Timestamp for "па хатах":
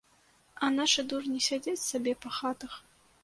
2.23-2.73